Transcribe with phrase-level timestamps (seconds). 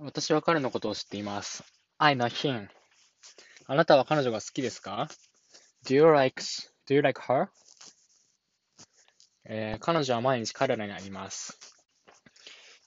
[0.00, 1.64] 私は彼のことを知っています。
[1.98, 2.68] I know him.
[3.66, 5.08] あなたは彼女が好きですか
[5.84, 6.40] ?Do you like,
[6.86, 7.48] do you like her?
[9.44, 11.58] えー彼女は毎日彼らに会います。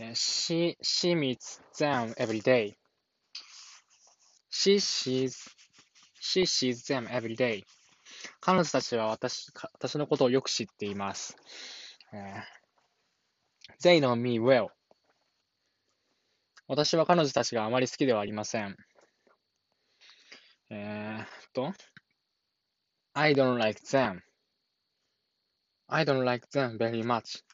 [0.00, 2.74] えー she, she meets them every day.
[4.50, 5.50] She sees,
[6.22, 7.64] she sees them every day.
[8.40, 11.36] 彼女たちは私私のことをよく知っています。
[12.14, 12.42] えー
[13.82, 14.68] They know me well.
[16.66, 18.76] 私は彼女たちがあまり好きではありません。
[20.70, 21.72] えーっと、
[23.12, 24.20] I don't like them.
[25.88, 27.44] I don't like them very much.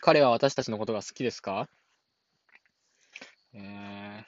[0.00, 1.68] 彼は私たちのことが好きですか
[3.54, 4.24] えー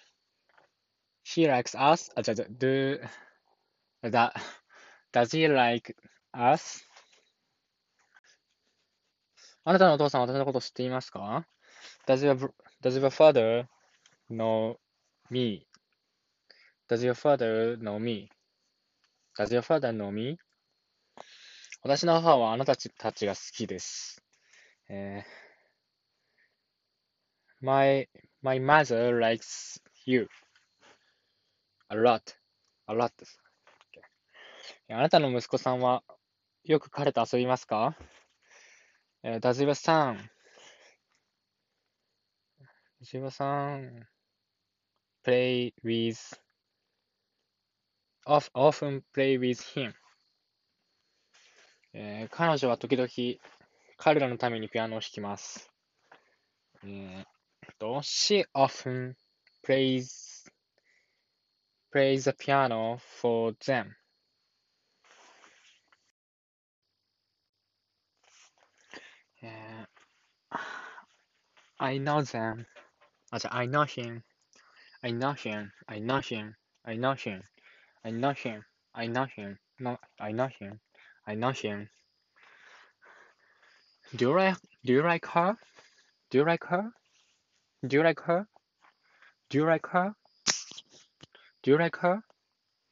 [1.25, 2.13] He likes us?
[2.15, 3.01] あ、じゃじゃ、do,
[4.03, 4.33] だ、
[5.13, 5.97] does he like
[6.33, 6.85] us?
[9.65, 11.47] あなたのお父さんは私のことを知っていますか
[12.07, 12.51] Does your,
[12.83, 13.67] does your father
[14.31, 14.77] know
[15.31, 15.67] me?
[16.89, 18.29] Does your father know me?
[19.39, 20.37] Does your father know me?
[21.83, 24.23] 私の母はあなたたちが好きです。
[24.89, 25.45] えー
[27.65, 28.07] my,
[28.43, 30.29] my mother likes you
[31.89, 32.21] a lot.
[32.89, 33.39] a lot です。
[34.91, 36.03] あなたの息子さんは
[36.65, 37.97] よく彼と遊びますか
[39.27, 40.19] えー Does your son
[43.01, 44.07] Does your son
[45.25, 46.39] play with
[48.27, 49.95] of, often play with him?
[51.95, 53.09] えー彼女は時々
[53.97, 55.71] 彼らのためにピアノを弾きます。
[56.85, 57.25] えー
[57.79, 59.15] と、She often
[59.67, 60.45] plays
[61.91, 63.95] plays the piano for them.
[71.85, 72.65] I know them.
[73.31, 74.23] I said, I know him.
[75.03, 75.71] I know him.
[75.87, 76.57] I know him.
[76.83, 77.43] I know him.
[78.03, 78.65] I know him.
[78.95, 79.59] I know him.
[79.79, 80.81] No, I know him.
[81.27, 81.91] I know him.
[84.17, 85.59] Do you like Do you like her?
[86.31, 86.91] Do you like her?
[87.87, 88.47] Do you like her?
[89.51, 90.15] Do you like her?
[91.63, 92.23] Do you like her?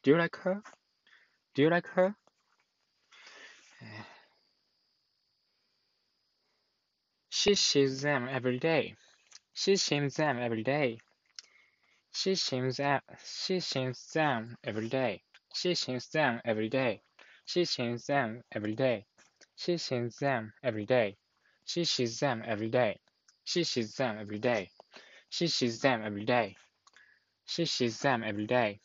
[0.03, 0.63] Do you like her?
[1.55, 2.15] Do you like her?
[7.43, 8.95] She sees them every day.
[9.53, 10.99] She sees them every day.
[12.15, 13.01] She sees them.
[13.25, 15.25] She sees them every day.
[15.53, 17.03] She sees them every day.
[17.45, 19.07] She sees them every day.
[19.57, 21.17] She sees them every day.
[21.65, 23.01] She sees them every day.
[23.45, 24.71] She sees them every day.
[25.29, 26.57] She sees them every day.
[27.47, 28.81] She sees them every day.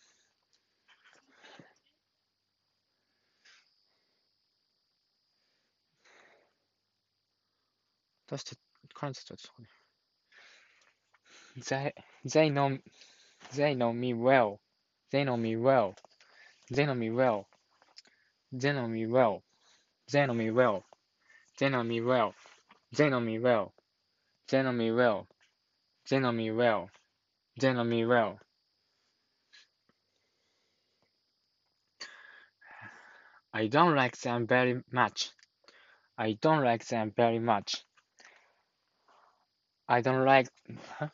[8.27, 8.55] The
[8.93, 9.49] concept.
[11.69, 11.93] They
[12.25, 12.77] they know
[13.55, 14.59] they know me well.
[15.11, 15.95] They know me well.
[16.69, 17.47] They know me well.
[18.51, 19.43] They know me well.
[20.11, 20.83] They know me well.
[21.57, 22.35] They know me well.
[22.97, 23.73] They know me well.
[24.49, 25.27] They know me well.
[26.09, 26.89] They know me well.
[27.59, 28.39] They know me well.
[33.53, 35.31] I don't like them very much.
[36.17, 37.86] I don't like them very much.
[39.89, 40.47] I don't like.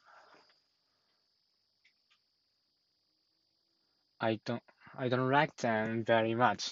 [4.20, 4.64] I don't.
[4.98, 6.72] I don't like them very much.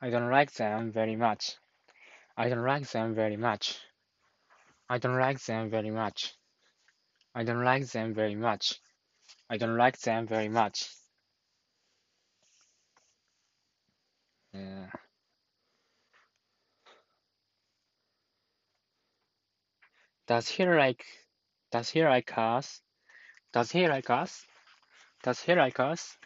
[0.00, 1.56] I don't like them very much.
[2.36, 3.78] I don't like them very much.
[4.88, 6.34] I don't like them very much.
[7.34, 8.80] I don't like them very much.
[9.48, 10.88] I don't like them very much.
[14.52, 14.90] Yeah.
[20.26, 21.04] Does he like
[21.71, 22.81] does he like us?
[23.53, 24.45] Does he like us?
[25.23, 26.17] Does he like us?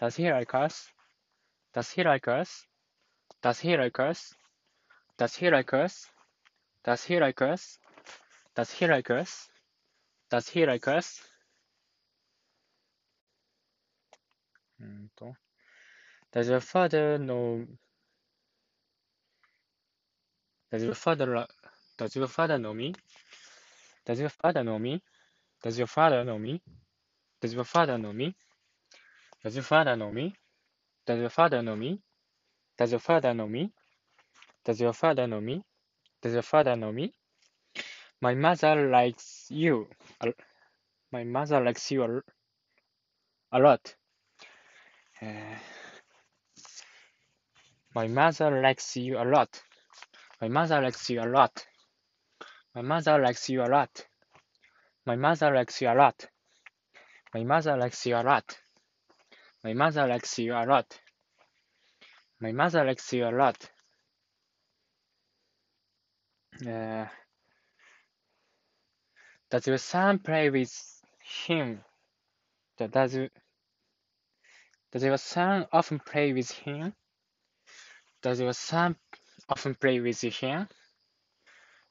[0.00, 0.92] Does he like us?
[1.74, 2.64] Does he like us?
[3.42, 4.34] Does he like us?
[5.18, 6.08] Does he like us?
[6.84, 7.78] Does he like us?
[8.56, 9.48] Does he like us?
[10.30, 11.22] Does he like us?
[14.80, 15.34] うーんと
[16.32, 17.66] Does your father know
[20.70, 21.46] Does your father li-
[21.98, 22.94] Does your father know me?
[24.05, 25.01] Does your father know me?
[25.61, 26.61] Does your father know me?
[27.41, 28.35] Does your father know me?
[29.43, 30.35] Does your father know me?
[31.05, 32.01] Does your father know me?
[32.77, 33.71] Does your father know me?
[34.65, 35.63] Does your father know me?
[36.21, 37.13] Does your father know me?
[38.21, 39.87] My mother likes you.
[41.11, 42.03] My mother likes you
[43.51, 43.95] a, lot.
[45.21, 45.27] Uh,
[47.93, 49.61] my mother likes you a lot.
[50.41, 51.65] My mother likes you a lot.
[52.75, 54.07] My mother likes you a lot.
[55.05, 56.27] My mother likes you a lot.
[57.33, 58.57] My mother likes you a lot.
[59.63, 60.99] My mother likes you a lot.
[62.39, 63.69] My mother likes you a lot.
[66.67, 67.05] Uh,
[69.49, 70.73] does your son play with
[71.45, 71.83] him?
[72.77, 73.17] Does,
[74.91, 76.93] does your son often play with him?
[78.21, 78.95] Does your son
[79.47, 80.67] often play with him?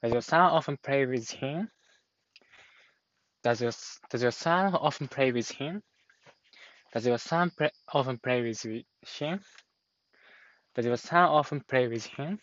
[0.02, 1.70] Does your son often play with him?
[3.44, 3.72] Does your,
[4.10, 5.82] does your son often play with him?
[6.93, 9.40] Does your son play, often play with him?
[10.75, 12.38] Does your son often play with him?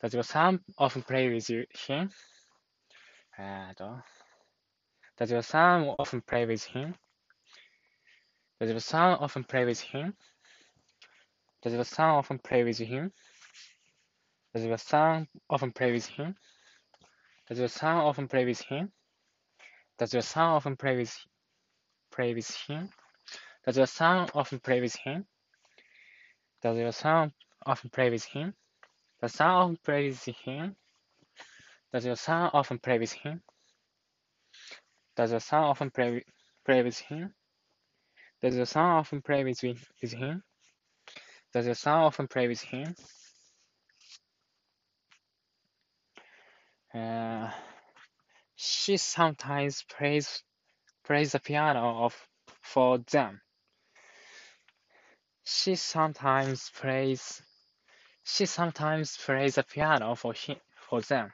[0.00, 2.00] Does your son often play with him?
[5.18, 6.94] Does your son often play with him?
[8.60, 10.14] Does your son often play with him?
[11.62, 13.12] Does your son often play with him?
[14.54, 16.34] Does your son often play with him?
[17.48, 18.92] Does your son often play with him?
[19.98, 21.16] Does your son often play with
[22.10, 22.90] play with him?
[23.64, 25.26] Does your son often play with him?
[26.62, 27.32] Does your son
[27.64, 28.54] often play with him?
[29.20, 30.76] Does son often play with him?
[31.92, 33.42] Does your son often play with him?
[35.16, 36.24] Does your son often play
[36.64, 37.34] play with him?
[38.42, 40.42] Does your son often play with, with him?
[41.52, 42.94] Does your son often play with him?
[46.94, 47.50] Uh,
[48.56, 50.42] she sometimes plays
[51.04, 52.14] plays the piano of,
[52.60, 53.40] for them.
[55.44, 57.42] She sometimes plays
[58.24, 60.56] she sometimes plays the piano for him
[60.88, 61.32] for them.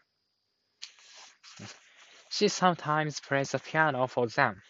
[2.30, 4.62] She sometimes plays the piano for them.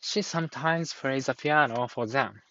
[0.00, 2.42] She sometimes plays the piano for them.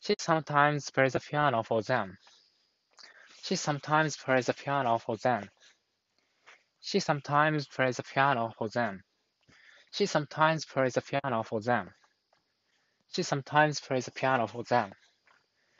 [0.00, 2.18] She sometimes plays the piano for them.
[3.52, 5.50] She sometimes plays the piano for them.
[6.80, 9.02] She sometimes plays the piano for them.
[9.92, 11.90] She sometimes plays the piano for them.
[13.14, 14.92] She sometimes plays the piano for them.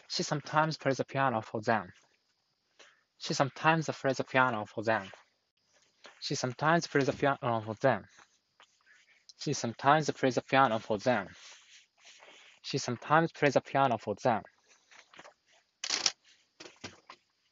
[0.07, 1.95] She sometimes plays the piano for them.
[3.17, 5.11] She sometimes plays the piano for them.
[6.21, 8.05] She sometimes plays the piano for them.
[9.41, 11.29] She sometimes plays the piano for them.
[12.61, 14.43] She sometimes plays the piano for them.